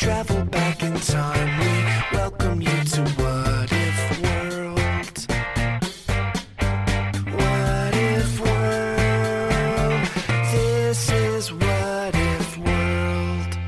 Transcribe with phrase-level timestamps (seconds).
[0.00, 1.60] Travel back in time?
[1.60, 5.26] We welcome you to What If World.
[7.34, 10.08] What If World?
[10.52, 13.58] This is What If World.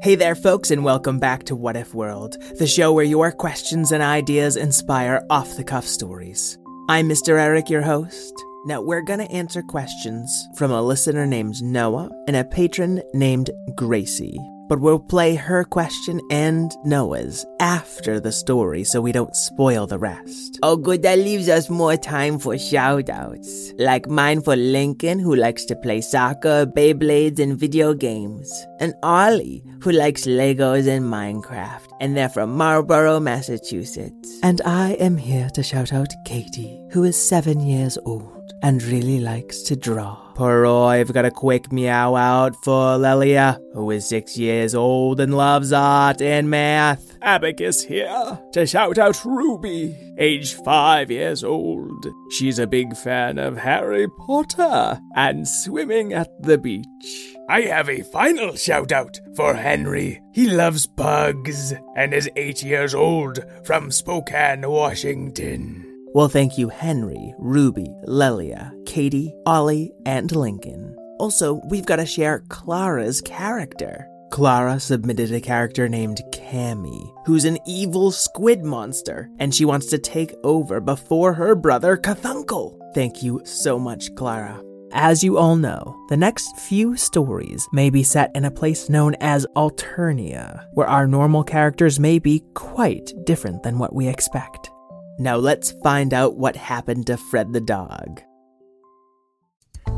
[0.00, 3.92] Hey there, folks, and welcome back to What If World, the show where your questions
[3.92, 6.56] and ideas inspire off the cuff stories.
[6.88, 7.38] I'm Mr.
[7.38, 8.32] Eric, your host.
[8.66, 13.50] Now, we're going to answer questions from a listener named Noah and a patron named
[13.74, 14.38] Gracie.
[14.66, 19.98] But we'll play her question and Noah's after the story so we don't spoil the
[19.98, 20.58] rest.
[20.62, 23.78] Oh, good, that leaves us more time for shoutouts.
[23.78, 28.50] Like mine for Lincoln, who likes to play soccer, Beyblades, and video games.
[28.80, 31.90] And Ollie, who likes Legos and Minecraft.
[32.00, 34.40] And they're from Marlborough, Massachusetts.
[34.42, 39.20] And I am here to shout out Katie, who is seven years old and really
[39.20, 40.14] likes to draw.
[40.34, 45.36] Poor I've got a quick meow out for Lelia, who is six years old and
[45.36, 47.18] loves art and math.
[47.20, 52.06] Abacus here to shout out Ruby, age five years old.
[52.30, 57.36] She's a big fan of Harry Potter and swimming at the beach.
[57.50, 60.22] I have a final shout out for Henry.
[60.32, 65.83] He loves bugs and is eight years old from Spokane, Washington.
[66.14, 70.94] Well, thank you, Henry, Ruby, Lelia, Katie, Ollie, and Lincoln.
[71.18, 74.06] Also, we've got to share Clara's character.
[74.30, 79.98] Clara submitted a character named Kammy, who's an evil squid monster, and she wants to
[79.98, 82.78] take over before her brother Cthulhu.
[82.94, 84.62] Thank you so much, Clara.
[84.92, 89.16] As you all know, the next few stories may be set in a place known
[89.18, 94.70] as Alternia, where our normal characters may be quite different than what we expect.
[95.18, 98.20] Now let's find out what happened to Fred the dog.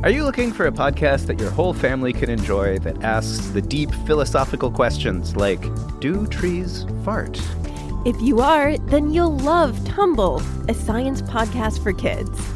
[0.03, 3.63] Are you looking for a podcast that your whole family can enjoy that asks the
[3.63, 5.65] deep philosophical questions like
[6.01, 7.41] Do trees fart?
[8.05, 12.56] If you are, then you'll love Tumble, a science podcast for kids.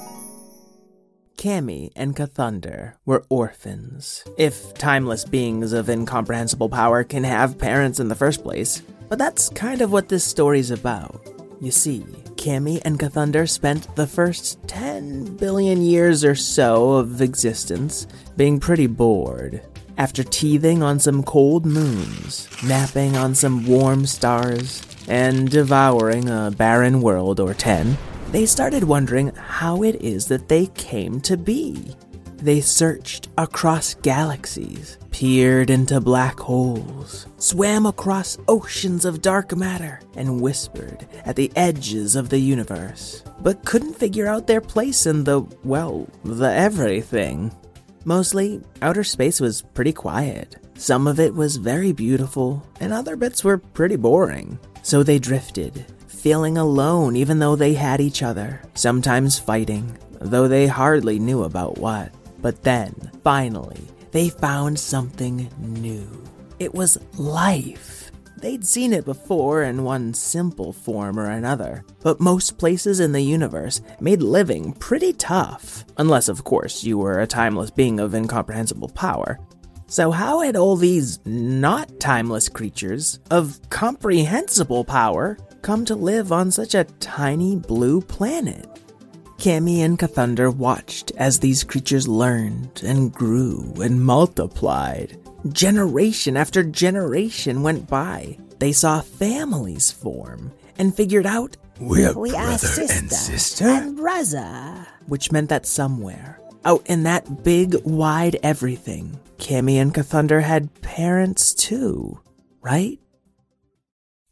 [1.41, 4.23] Kammy and Cathunder were orphans.
[4.37, 8.83] If timeless beings of incomprehensible power can have parents in the first place.
[9.09, 11.19] But that's kind of what this story's about.
[11.59, 12.01] You see,
[12.35, 18.05] Kammy and Cathunder spent the first 10 billion years or so of existence
[18.37, 19.63] being pretty bored.
[19.97, 27.01] After teething on some cold moons, napping on some warm stars, and devouring a barren
[27.01, 27.97] world or 10,
[28.31, 31.95] they started wondering how it is that they came to be.
[32.37, 40.41] They searched across galaxies, peered into black holes, swam across oceans of dark matter, and
[40.41, 45.41] whispered at the edges of the universe, but couldn't figure out their place in the,
[45.63, 47.53] well, the everything.
[48.05, 50.55] Mostly, outer space was pretty quiet.
[50.75, 54.57] Some of it was very beautiful, and other bits were pretty boring.
[54.81, 55.85] So they drifted,
[56.21, 61.79] feeling alone even though they had each other, sometimes fighting, though they hardly knew about
[61.79, 62.13] what.
[62.41, 63.81] But then, finally,
[64.11, 66.07] they found something new.
[66.59, 68.11] It was life.
[68.37, 73.21] They'd seen it before in one simple form or another, but most places in the
[73.21, 78.89] universe made living pretty tough, unless, of course, you were a timeless being of incomprehensible
[78.89, 79.39] power.
[79.87, 86.51] So, how had all these not timeless creatures of comprehensible power come to live on
[86.51, 88.67] such a tiny blue planet?
[89.37, 95.17] Kammy and Cathunder watched as these creatures learned and grew and multiplied.
[95.51, 98.37] Generation after generation went by.
[98.59, 103.67] They saw families form and figured out We're We are brother sister and sister.
[103.67, 104.85] and brother.
[105.07, 111.55] which meant that somewhere, out in that big, wide everything, Kammy and Cathunder had parents
[111.55, 112.19] too,
[112.61, 112.99] right?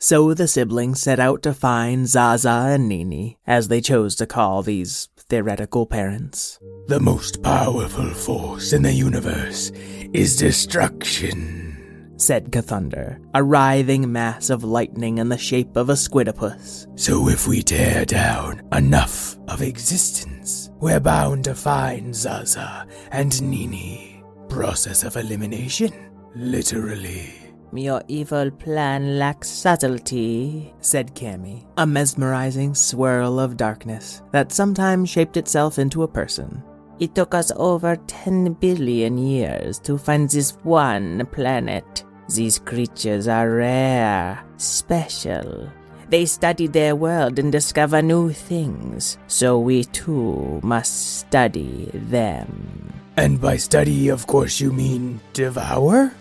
[0.02, 4.64] So the siblings set out to find Zaza and Nini, as they chose to call
[4.64, 6.58] these theoretical parents.
[6.88, 9.72] The most powerful force in the universe
[10.14, 12.14] is destruction.
[12.16, 16.88] Said Cthunder, a writhing mass of lightning in the shape of a squidopus.
[16.98, 24.24] So if we tear down enough of existence, we're bound to find Zaza and Nini.
[24.48, 25.92] Process of elimination?
[26.36, 27.39] Literally.
[27.74, 35.38] Your evil plan lacks subtlety, said Kammy, a mesmerizing swirl of darkness that sometimes shaped
[35.38, 36.64] itself into a person.
[37.00, 42.04] It took us over 10 billion years to find this one planet.
[42.28, 45.70] These creatures are rare, special.
[46.10, 52.99] They study their world and discover new things, so we too must study them.
[53.16, 56.14] And by study, of course, you mean devour?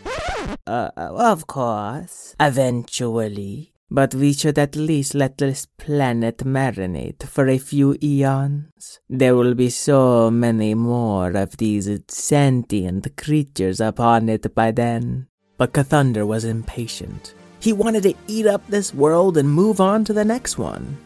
[0.67, 2.35] Uh, of course.
[2.41, 3.73] Eventually.
[3.91, 9.01] But we should at least let this planet marinate for a few eons.
[9.09, 15.29] There will be so many more of these sentient creatures upon it by then.
[15.57, 17.35] But Cathunder was impatient.
[17.61, 20.99] He wanted to eat up this world and move on to the next one.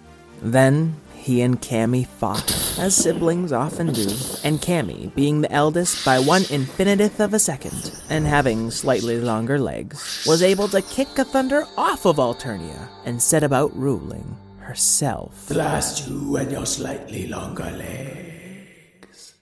[0.42, 4.08] Then he and Kammy fought, as siblings often do,
[4.42, 9.56] and Kammy, being the eldest by one infiniteth of a second, and having slightly longer
[9.56, 15.48] legs, was able to kick a thunder off of Alternia and set about ruling herself.
[15.48, 19.34] Blast you and your slightly longer legs.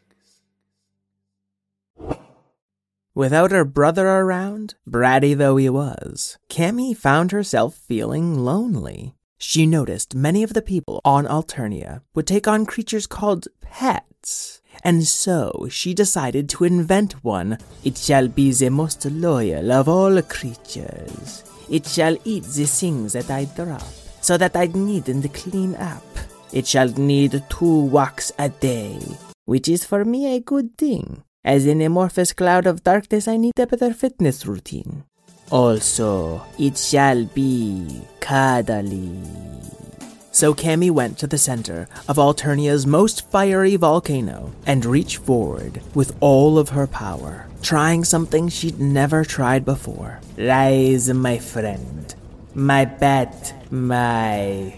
[3.15, 9.15] Without her brother around, bratty though he was, Kammy found herself feeling lonely.
[9.43, 15.07] She noticed many of the people on Alternia would take on creatures called pets, and
[15.07, 17.57] so she decided to invent one.
[17.83, 21.43] It shall be the most loyal of all creatures.
[21.71, 23.83] It shall eat the things that I drop,
[24.21, 26.05] so that I needn't clean up.
[26.53, 29.01] It shall need two walks a day,
[29.47, 31.25] which is for me a good thing.
[31.43, 35.05] As an amorphous cloud of darkness, I need a better fitness routine.
[35.51, 39.19] Also, it shall be cuddly.
[40.31, 46.17] So Kammy went to the center of Alternia's most fiery volcano and reached forward with
[46.21, 50.21] all of her power, trying something she'd never tried before.
[50.39, 52.15] Rise, my friend.
[52.55, 54.73] My bat, my.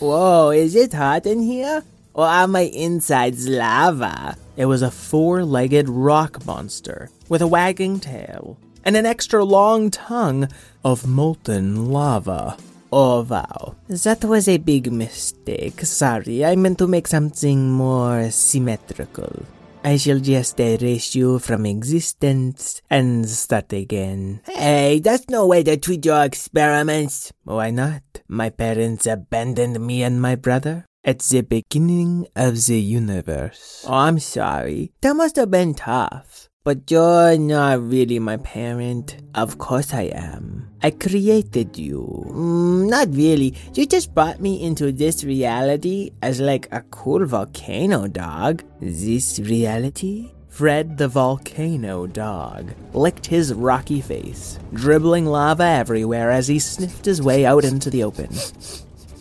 [0.00, 1.82] Whoa, is it hot in here?
[2.14, 4.36] Or are my insides lava?
[4.56, 9.90] It was a four legged rock monster with a wagging tail and an extra long
[9.90, 10.48] tongue
[10.84, 12.56] of molten lava.
[12.92, 13.74] Oh, wow.
[13.88, 15.80] That was a big mistake.
[15.80, 19.44] Sorry, I meant to make something more symmetrical.
[19.82, 24.40] I shall just erase you from existence and start again.
[24.46, 27.32] Hey, that's no way to treat your experiments.
[27.42, 28.02] Why not?
[28.28, 33.84] My parents abandoned me and my brother at the beginning of the universe.
[33.86, 34.92] Oh, I'm sorry.
[35.02, 36.48] That must have been tough.
[36.64, 39.18] But you're not really my parent.
[39.34, 40.70] Of course I am.
[40.82, 42.24] I created you.
[42.28, 43.54] Mm, not really.
[43.74, 48.64] You just brought me into this reality as like a cool volcano dog.
[48.80, 50.32] This reality?
[50.48, 57.20] Fred the volcano dog licked his rocky face, dribbling lava everywhere as he sniffed his
[57.20, 58.30] way out into the open.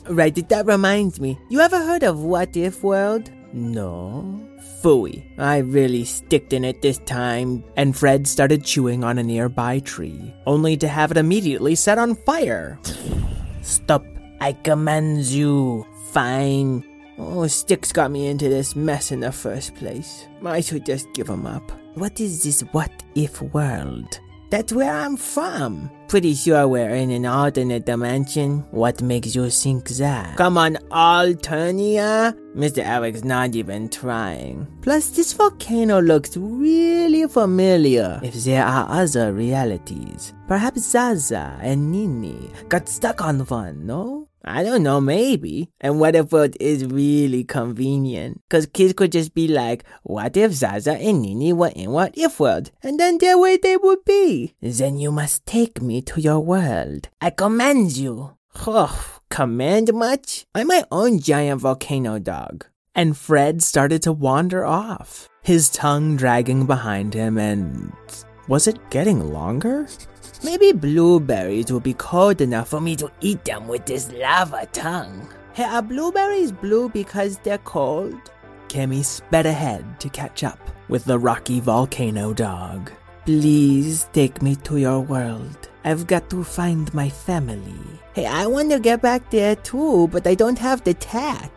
[0.07, 1.39] Right, that reminds me.
[1.49, 3.31] You ever heard of What If World?
[3.53, 4.41] No.
[4.81, 5.23] Phooey.
[5.39, 7.63] I really sticked in it this time.
[7.77, 12.15] And Fred started chewing on a nearby tree, only to have it immediately set on
[12.15, 12.79] fire.
[13.61, 14.05] Stop.
[14.41, 15.85] I command you.
[16.11, 16.83] Fine.
[17.17, 20.27] Oh, Sticks got me into this mess in the first place.
[20.43, 21.71] I should just give him up.
[21.95, 24.19] What is this what if world?
[24.53, 25.89] That's where I'm from.
[26.07, 28.59] Pretty sure we're in an alternate dimension.
[28.69, 30.37] What makes you think that?
[30.37, 32.37] Come on, Alternia?
[32.55, 32.85] Mr.
[32.85, 34.67] Eric's not even trying.
[34.83, 38.19] Plus, this volcano looks really familiar.
[38.21, 44.22] If there are other realities, perhaps Zaza and Nini got stuck on one, no?
[44.43, 45.69] I don't know, maybe.
[45.79, 48.41] And what if it is really convenient?
[48.49, 52.39] Because kids could just be like, what if Zaza and Nini were in what if
[52.39, 52.71] world?
[52.81, 54.55] And then there where they would be.
[54.61, 57.07] Then you must take me to your world.
[57.21, 58.37] I command you.
[58.67, 60.45] Oh, command much?
[60.53, 62.65] I'm my own giant volcano dog.
[62.93, 67.91] And Fred started to wander off, his tongue dragging behind him, and
[68.47, 69.87] was it getting longer?
[70.43, 75.29] Maybe blueberries will be cold enough for me to eat them with this lava tongue.
[75.53, 78.31] Hey, are blueberries blue because they're cold?
[78.67, 80.59] Kammy sped ahead to catch up
[80.89, 82.91] with the rocky volcano dog.
[83.25, 85.69] Please take me to your world.
[85.85, 87.79] I've got to find my family.
[88.13, 91.51] Hey, I want to get back there too, but I don't have the tack.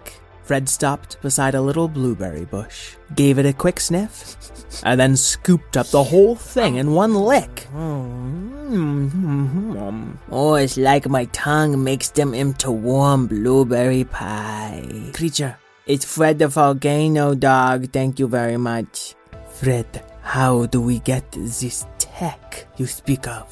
[0.44, 4.36] Fred stopped beside a little blueberry bush, gave it a quick sniff,
[4.84, 7.66] and then scooped up the whole thing in one lick.
[7.72, 8.45] Hmm.
[8.76, 10.20] Mm-hmm.
[10.30, 14.84] Oh, it's like my tongue makes them into warm blueberry pie.
[15.14, 15.56] Creature,
[15.86, 17.88] it's Fred the volcano dog.
[17.90, 19.14] Thank you very much.
[19.48, 19.88] Fred,
[20.20, 23.48] how do we get this tech you speak of?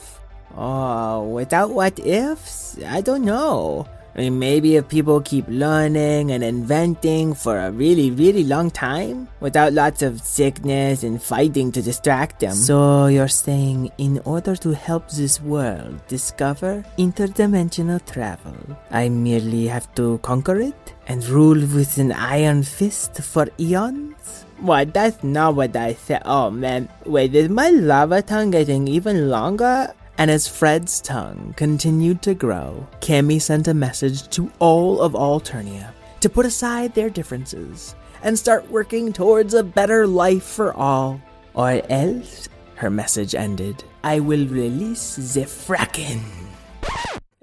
[0.54, 2.76] Oh, without what ifs?
[2.84, 3.88] I don't know.
[4.16, 9.28] I mean, maybe if people keep learning and inventing for a really, really long time
[9.40, 12.54] without lots of sickness and fighting to distract them.
[12.54, 18.56] So you're saying in order to help this world discover interdimensional travel,
[18.90, 24.44] I merely have to conquer it and rule with an iron fist for eons?
[24.60, 24.94] What?
[24.94, 26.22] That's not what I said.
[26.24, 29.92] Oh man, wait, is my lava tongue getting even longer?
[30.16, 35.92] And as Fred's tongue continued to grow, Kammy sent a message to all of Alternia
[36.20, 41.20] to put aside their differences and start working towards a better life for all.
[41.52, 46.22] Or else, her message ended, I will release the Fracken.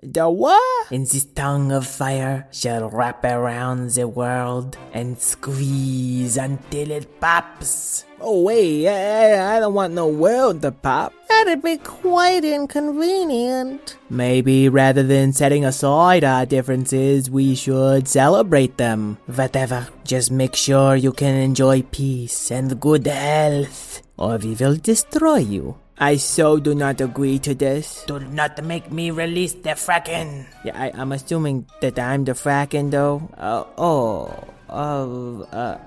[0.03, 0.91] The what?
[0.91, 8.05] And this tongue of fire shall wrap around the world and squeeze until it pops.
[8.19, 11.13] Oh wait, I, I don't want no world to pop.
[11.41, 13.97] That'd be quite inconvenient.
[14.13, 19.17] Maybe rather than setting aside our differences, we should celebrate them.
[19.25, 25.41] Whatever, just make sure you can enjoy peace and good health, or we will destroy
[25.41, 25.81] you.
[25.97, 28.05] I so do not agree to this.
[28.05, 30.45] Do not make me release the Fracken.
[30.63, 33.25] Yeah, I, I'm assuming that I'm the Fracken, though.
[33.33, 34.29] Uh, oh,
[34.69, 35.77] uh, uh.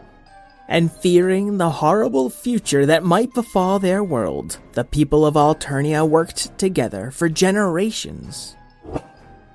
[0.68, 6.56] And fearing the horrible future that might befall their world, the people of Alternia worked
[6.58, 8.56] together for generations.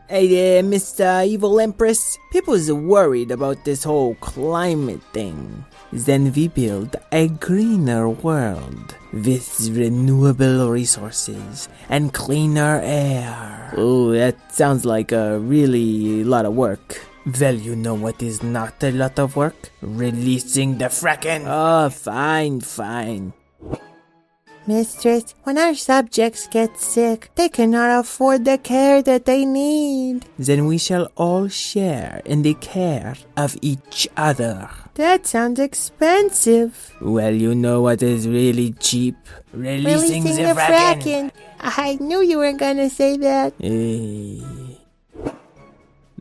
[0.08, 1.26] Hey there, Mr.
[1.26, 2.18] Evil Empress.
[2.32, 5.66] People's worried about this whole climate thing.
[5.94, 13.74] Then we build a greener world with renewable resources and cleaner air.
[13.78, 17.02] Oh, that sounds like a really lot of work.
[17.26, 19.70] Well, you know what is not a lot of work?
[19.82, 21.44] Releasing the Fracken.
[21.46, 23.34] Oh, fine, fine.
[24.68, 30.26] Mistress, when our subjects get sick, they cannot afford the care that they need.
[30.38, 34.70] Then we shall all share in the care of each other.
[34.94, 36.94] That sounds expensive.
[37.02, 39.16] Well, you know what is really cheap?
[39.54, 41.32] Releasing, the, Fracken.
[41.60, 43.54] I knew you weren't gonna say that.
[43.62, 44.59] Eh.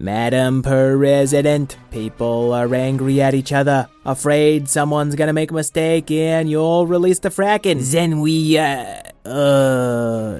[0.00, 6.48] Madam President, people are angry at each other, afraid someone's gonna make a mistake and
[6.48, 7.80] you'll release the Fracken.
[7.90, 10.38] Then we, uh, uh,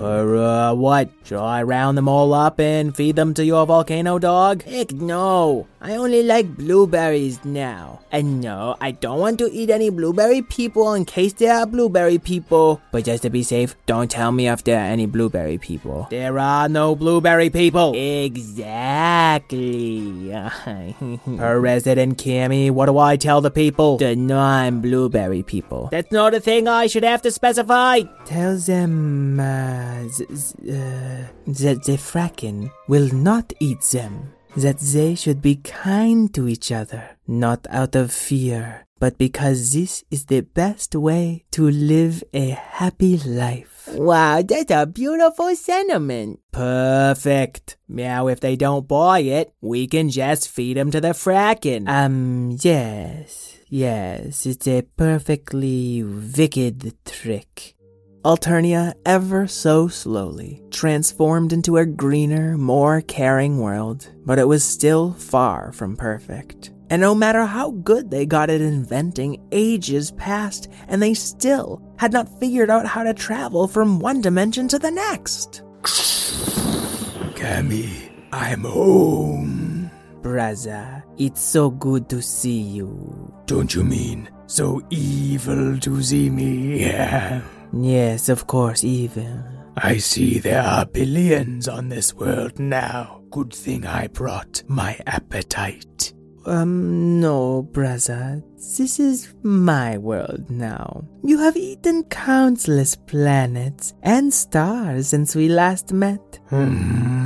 [0.00, 1.10] Or, uh, what?
[1.24, 4.62] Shall I round them all up and feed them to your volcano dog?
[4.62, 5.66] Heck no.
[5.80, 8.00] I only like blueberries now.
[8.10, 12.18] And no, I don't want to eat any blueberry people in case there are blueberry
[12.18, 12.80] people.
[12.90, 16.08] But just to be safe, don't tell me if there are any blueberry people.
[16.10, 17.92] There are no blueberry people.
[17.94, 19.48] Exactly.
[21.78, 23.98] President Kammy, what do I tell the people?
[23.98, 25.90] The non-blueberry people.
[25.92, 28.00] That's not a thing I should have to specify.
[28.24, 28.87] Tell them
[29.40, 34.32] uh, uh, that the Fracken will not eat them.
[34.56, 40.04] That they should be kind to each other, not out of fear, but because this
[40.10, 43.88] is the best way to live a happy life.
[43.92, 46.40] Wow, that's a beautiful sentiment.
[46.50, 47.76] Perfect.
[47.88, 51.88] Now, if they don't buy it, we can just feed them to the Fracken.
[51.88, 57.77] Um, yes, yes, it's a perfectly wicked trick.
[58.24, 65.12] Alternia, ever so slowly, transformed into a greener, more caring world, but it was still
[65.12, 66.72] far from perfect.
[66.90, 72.12] And no matter how good they got at inventing, ages passed, and they still had
[72.12, 75.62] not figured out how to travel from one dimension to the next.
[77.36, 79.90] Kammy, I'm home.
[80.22, 83.32] Braza, it's so good to see you.
[83.46, 86.90] Don't you mean so evil to see me?
[87.72, 89.44] Yes, of course, even.
[89.76, 93.22] I see there are billions on this world now.
[93.30, 96.12] Good thing I brought my appetite.
[96.46, 98.42] Um, no, brother.
[98.56, 101.04] This is my world now.
[101.22, 106.40] You have eaten countless planets and stars since we last met.
[106.48, 107.17] Hmm.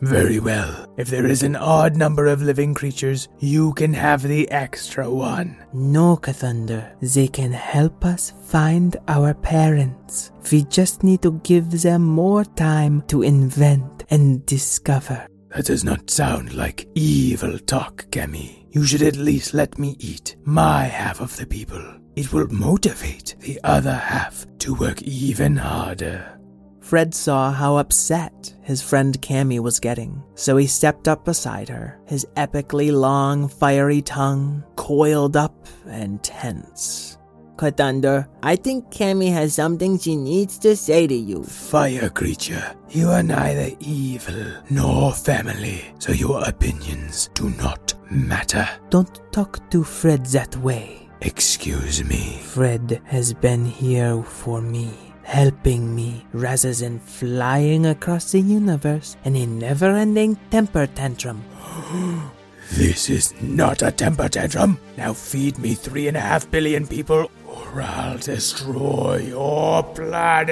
[0.00, 0.86] Very well.
[0.96, 5.56] If there is an odd number of living creatures, you can have the extra one.
[5.72, 6.92] No, Cathunder.
[7.00, 10.30] They can help us find our parents.
[10.52, 15.26] We just need to give them more time to invent and discover.
[15.54, 18.66] That does not sound like evil talk, Kammy.
[18.70, 21.82] You should at least let me eat my half of the people.
[22.16, 26.37] It will motivate the other half to work even harder.
[26.88, 32.00] Fred saw how upset his friend Kammy was getting, so he stepped up beside her,
[32.06, 37.18] his epically long, fiery tongue coiled up and tense.
[37.56, 41.44] Cathunder, I think Kammy has something she needs to say to you.
[41.44, 48.66] Fire creature, you are neither evil nor family, so your opinions do not matter.
[48.88, 51.06] Don't talk to Fred that way.
[51.20, 52.38] Excuse me.
[52.44, 54.94] Fred has been here for me,
[55.28, 61.44] helping me rather than flying across the universe in a never ending temper tantrum.
[62.72, 64.78] This is not a temper tantrum.
[64.98, 70.48] Now feed me three and a half billion people, or I'll destroy your planet.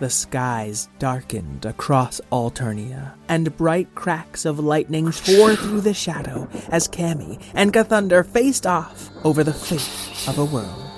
[0.00, 6.86] The skies darkened across Alternia, and bright cracks of lightning tore through the shadow as
[6.86, 10.89] Kammy and Cathunder faced off over the fate of a world.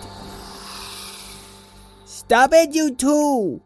[2.23, 3.63] Stop it, you two!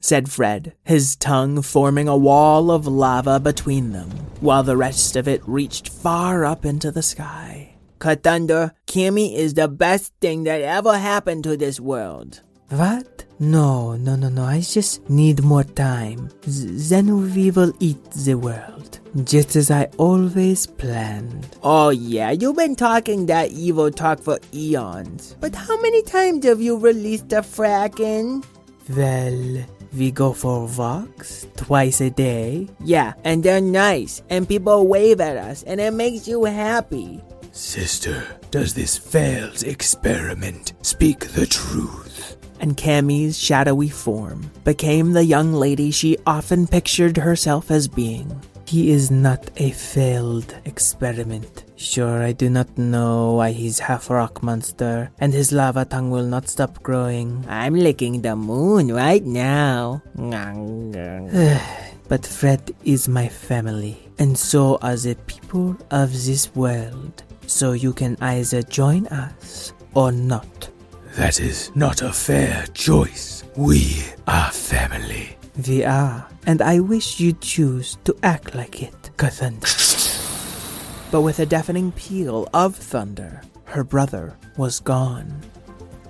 [0.00, 4.08] said Fred, his tongue forming a wall of lava between them,
[4.40, 7.74] while the rest of it reached far up into the sky.
[8.00, 12.40] Cathunder, Kimmy is the best thing that ever happened to this world.
[12.70, 13.11] What?
[13.42, 14.44] No, no, no, no.
[14.44, 16.30] I just need more time.
[16.46, 19.00] Z- then we will eat the world.
[19.24, 21.56] Just as I always planned.
[21.60, 25.34] Oh, yeah, you've been talking that evil talk for eons.
[25.40, 28.44] But how many times have you released the Fracken?
[28.88, 32.68] Well, we go for walks twice a day.
[32.78, 37.20] Yeah, and they're nice, and people wave at us, and it makes you happy.
[37.50, 42.36] Sister, does this failed experiment speak the truth?
[42.62, 48.30] and Kammy's shadowy form became the young lady she often pictured herself as being.
[48.66, 51.64] He is not a failed experiment.
[51.74, 56.24] Sure, I do not know why he's half rock monster, and his lava tongue will
[56.24, 57.44] not stop growing.
[57.48, 60.00] I'm licking the moon right now.
[62.08, 67.24] but Fred is my family, and so are the people of this world.
[67.52, 70.70] So you can either join us or not.
[71.16, 73.44] That is not a fair choice.
[73.56, 75.36] We are family.
[75.68, 79.68] We are, and I wish you'd choose to act like it, Cathunder.
[81.12, 85.30] but with a deafening peal of thunder, her brother was gone.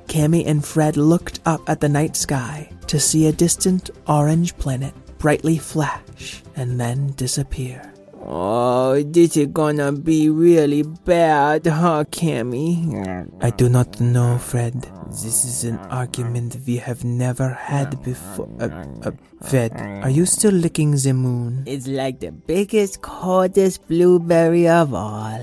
[0.07, 4.95] Kammy and Fred looked up at the night sky to see a distant orange planet
[5.19, 7.92] brightly flash and then disappear.
[8.25, 12.95] Oh, this is gonna be really bad, huh, Kammy?
[13.43, 14.87] I do not know, Fred.
[15.09, 18.49] This is an argument we have never had before.
[18.61, 19.11] Uh, uh,
[19.43, 19.73] Fred,
[20.05, 21.65] are you still licking the moon?
[21.67, 25.39] It's like the biggest, coldest blueberry of all.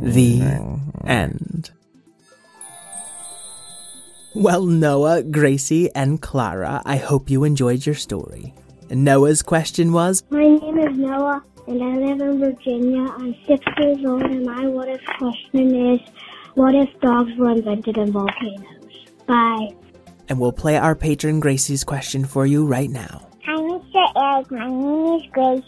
[0.00, 0.40] The
[1.04, 1.70] end.
[4.34, 8.54] Well, Noah, Gracie, and Clara, I hope you enjoyed your story.
[8.90, 13.06] Noah's question was My name is Noah, and I live in Virginia.
[13.18, 16.00] I'm six years old, and my what if question is
[16.54, 18.64] What if dogs were invented in volcanoes?
[19.26, 19.68] Bye.
[20.28, 23.26] and we'll play our patron Gracie's question for you right now.
[23.44, 24.06] Hi, Mr.
[24.16, 24.50] Eric.
[24.52, 25.64] My name is Gracie.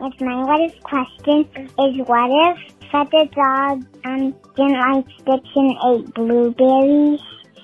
[0.00, 5.50] It's my what if question is What if Fred the dog um, didn't like sticks
[5.54, 7.20] and ate blueberries?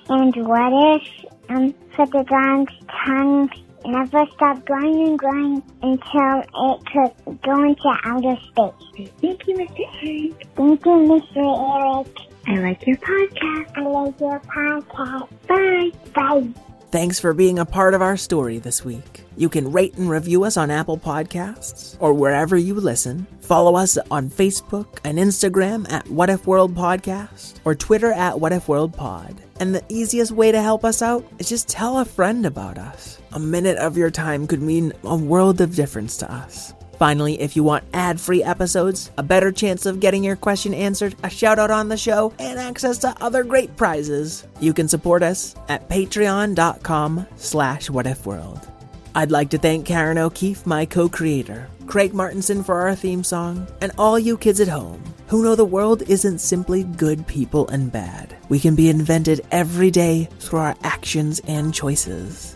[0.09, 2.73] And what if um, Fred the dog's
[3.07, 3.49] tongue
[3.87, 9.09] never stopped growing and growing until it could go into outer space?
[9.21, 9.85] Thank you, Mr.
[10.03, 10.47] Eric.
[10.55, 11.97] Thank you, Mr.
[11.97, 12.17] Eric.
[12.47, 13.77] I like your podcast.
[13.77, 15.29] I like your podcast.
[15.47, 15.91] Bye.
[16.13, 16.74] Bye.
[16.95, 19.25] Thanks for being a part of our story this week.
[19.35, 23.27] You can rate and review us on Apple Podcasts or wherever you listen.
[23.41, 28.53] Follow us on Facebook and Instagram at What If World Podcast or Twitter at What
[28.53, 29.41] If World Pod.
[29.59, 33.19] And the easiest way to help us out is just tell a friend about us.
[33.33, 36.73] A minute of your time could mean a world of difference to us.
[36.97, 41.29] Finally, if you want ad-free episodes, a better chance of getting your question answered, a
[41.29, 45.55] shout out on the show, and access to other great prizes, you can support us
[45.67, 48.65] at patreon.com slash whatifworld.
[49.13, 53.91] I'd like to thank Karen O'Keeffe, my co-creator, Craig Martinson for our theme song, and
[53.97, 58.35] all you kids at home who know the world isn't simply good people and bad.
[58.47, 62.55] We can be invented every day through our actions and choices.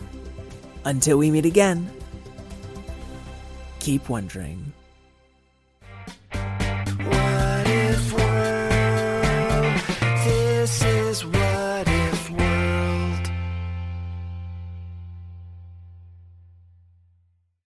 [0.84, 1.90] Until we meet again,
[3.80, 4.72] keep wondering.